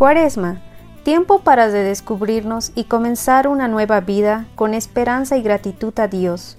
Cuaresma, 0.00 0.62
tiempo 1.02 1.40
para 1.40 1.68
redescubrirnos 1.68 2.72
y 2.74 2.84
comenzar 2.84 3.46
una 3.46 3.68
nueva 3.68 4.00
vida 4.00 4.46
con 4.54 4.72
esperanza 4.72 5.36
y 5.36 5.42
gratitud 5.42 5.92
a 5.98 6.08
Dios. 6.08 6.56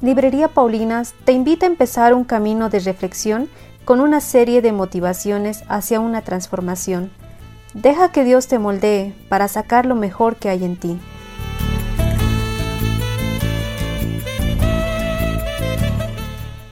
Librería 0.00 0.48
Paulinas 0.48 1.14
te 1.24 1.30
invita 1.30 1.64
a 1.64 1.68
empezar 1.68 2.12
un 2.12 2.24
camino 2.24 2.70
de 2.70 2.80
reflexión 2.80 3.48
con 3.84 4.00
una 4.00 4.20
serie 4.20 4.62
de 4.62 4.72
motivaciones 4.72 5.62
hacia 5.68 6.00
una 6.00 6.22
transformación. 6.22 7.12
Deja 7.72 8.10
que 8.10 8.24
Dios 8.24 8.48
te 8.48 8.58
moldee 8.58 9.14
para 9.28 9.46
sacar 9.46 9.86
lo 9.86 9.94
mejor 9.94 10.34
que 10.34 10.48
hay 10.48 10.64
en 10.64 10.76
ti. 10.76 10.98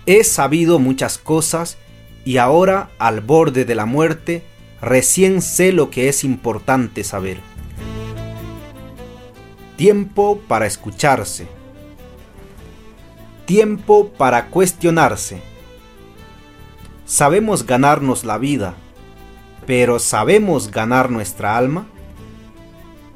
He 0.07 0.25
sabido 0.25 0.81
muchas 0.81 1.19
cosas 1.19 1.79
y 2.25 2.39
ahora, 2.39 2.91
al 2.99 3.21
borde 3.21 3.65
de 3.65 3.77
la 3.77 3.87
muerte, 3.87 4.43
recién 4.81 5.43
sé 5.43 5.73
lo 5.73 5.91
que 5.91 6.09
es 6.09 6.25
importante 6.25 7.05
saber. 7.05 7.39
Tiempo 9.77 10.41
para 10.47 10.67
escucharse. 10.67 11.49
Tiempo 13.47 14.09
para 14.11 14.47
cuestionarse. 14.47 15.43
Sabemos 17.05 17.67
ganarnos 17.67 18.25
la 18.25 18.39
vida, 18.39 18.75
pero 19.67 19.99
¿sabemos 19.99 20.71
ganar 20.71 21.11
nuestra 21.11 21.57
alma? 21.57 21.87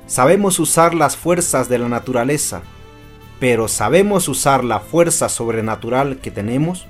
Sabemos 0.06 0.59
usar 0.59 0.95
las 0.95 1.16
fuerzas 1.16 1.68
de 1.68 1.78
la 1.78 1.88
naturaleza, 1.88 2.62
pero 3.40 3.68
¿sabemos 3.68 4.28
usar 4.28 4.65
la 4.65 4.80
fuerza 4.80 5.29
sobrenatural 5.29 6.18
que 6.18 6.30
tenemos? 6.30 6.87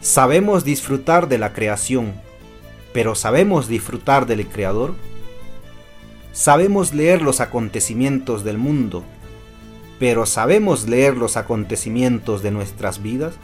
Sabemos 0.00 0.64
disfrutar 0.64 1.28
de 1.28 1.38
la 1.38 1.52
creación, 1.52 2.14
pero 2.94 3.16
¿sabemos 3.16 3.66
disfrutar 3.66 4.24
del 4.24 4.46
Creador? 4.46 4.94
Sabemos 6.32 6.94
leer 6.94 7.22
los 7.22 7.40
acontecimientos 7.40 8.44
del 8.44 8.56
mundo, 8.56 9.02
pero 9.98 10.26
¿sabemos 10.26 10.88
leer 10.88 11.16
los 11.16 11.36
acontecimientos 11.36 12.40
de 12.40 12.52
nuestras 12.52 13.02
vidas? 13.02 13.34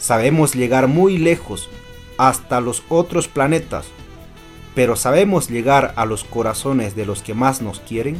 Sabemos 0.00 0.52
llegar 0.56 0.88
muy 0.88 1.16
lejos, 1.16 1.70
hasta 2.18 2.60
los 2.60 2.82
otros 2.88 3.28
planetas, 3.28 3.86
pero 4.74 4.96
¿sabemos 4.96 5.48
llegar 5.48 5.92
a 5.94 6.04
los 6.04 6.24
corazones 6.24 6.96
de 6.96 7.06
los 7.06 7.22
que 7.22 7.34
más 7.34 7.62
nos 7.62 7.78
quieren? 7.78 8.18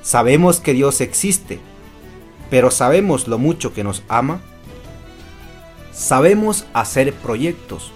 Sabemos 0.00 0.60
que 0.60 0.72
Dios 0.72 1.02
existe, 1.02 1.60
pero 2.48 2.70
¿sabemos 2.70 3.28
lo 3.28 3.36
mucho 3.36 3.74
que 3.74 3.84
nos 3.84 4.02
ama? 4.08 4.40
Sabemos 5.92 6.64
hacer 6.72 7.12
proyectos, 7.12 7.92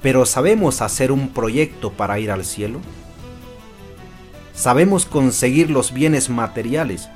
pero 0.00 0.24
¿sabemos 0.24 0.80
hacer 0.80 1.12
un 1.12 1.28
proyecto 1.28 1.92
para 1.92 2.18
ir 2.18 2.30
al 2.30 2.42
cielo? 2.42 2.80
Sabemos 4.54 5.04
conseguir 5.04 5.70
los 5.70 5.92
bienes 5.92 6.30
materiales, 6.30 7.10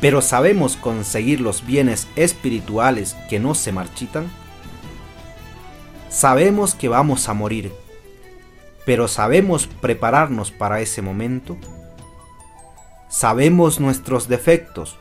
pero 0.00 0.22
¿sabemos 0.22 0.76
conseguir 0.76 1.40
los 1.40 1.66
bienes 1.66 2.06
espirituales 2.14 3.16
que 3.28 3.40
no 3.40 3.56
se 3.56 3.72
marchitan? 3.72 4.30
Sabemos 6.10 6.76
que 6.76 6.88
vamos 6.88 7.28
a 7.28 7.34
morir, 7.34 7.72
pero 8.86 9.08
¿sabemos 9.08 9.66
prepararnos 9.66 10.52
para 10.52 10.80
ese 10.80 11.02
momento? 11.02 11.56
Sabemos 13.08 13.80
nuestros 13.80 14.28
defectos, 14.28 14.96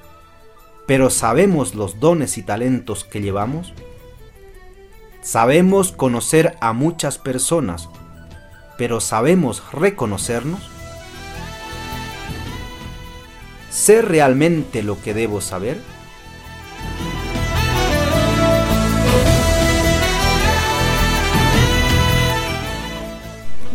pero 0.88 1.12
¿sabemos 1.12 1.75
los 1.75 2.00
dones 2.00 2.40
y 2.40 2.42
talentos 2.42 3.03
que 3.03 3.22
llevamos? 3.22 3.74
Sabemos 5.23 5.94
conocer 5.94 6.57
a 6.59 6.73
muchas 6.73 7.17
personas, 7.17 7.88
pero 8.78 9.00
¿sabemos 9.00 9.63
reconocernos? 9.72 10.59
¿Sé 13.69 14.01
realmente 14.01 14.84
lo 14.84 15.01
que 15.01 15.13
debo 15.13 15.39
saber? 15.39 15.79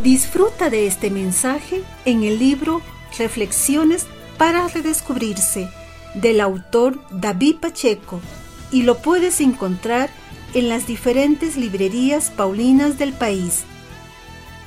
Disfruta 0.02 0.68
de 0.68 0.86
este 0.86 1.10
mensaje 1.10 1.82
en 2.04 2.24
el 2.24 2.38
libro 2.38 2.82
Reflexiones 3.18 4.06
para 4.36 4.68
redescubrirse 4.68 5.70
del 6.12 6.42
autor 6.42 7.00
David 7.10 7.56
Pacheco 7.56 8.20
y 8.70 8.82
lo 8.82 8.98
puedes 8.98 9.40
encontrar 9.40 10.10
en 10.54 10.68
las 10.68 10.86
diferentes 10.86 11.56
librerías 11.56 12.30
paulinas 12.30 12.98
del 12.98 13.12
país. 13.12 13.64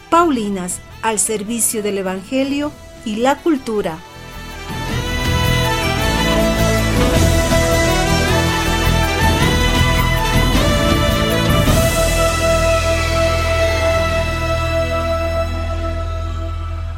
Paulinas 0.10 0.80
al 1.02 1.20
servicio 1.20 1.82
del 1.82 1.98
Evangelio 1.98 2.72
y 3.06 3.18
la 3.18 3.38
cultura. 3.38 3.98